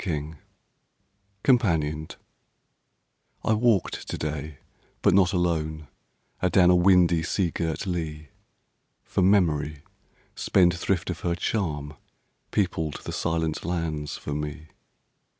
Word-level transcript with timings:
135 0.03 0.43
COMPANIONED 1.43 2.15
I 3.45 3.53
WALKED 3.53 4.09
to 4.09 4.17
day, 4.17 4.57
but 5.03 5.13
not 5.13 5.31
alone, 5.31 5.89
Adown 6.41 6.71
a 6.71 6.75
windy, 6.75 7.21
sea 7.21 7.51
girt 7.51 7.85
lea, 7.85 8.29
For 9.03 9.21
memory, 9.21 9.83
spendthrift 10.35 11.11
of 11.11 11.19
her 11.19 11.35
charm, 11.35 11.93
Peopled 12.49 13.01
the 13.03 13.11
silent 13.13 13.63
lands 13.63 14.17
for 14.17 14.33
me. 14.33 14.69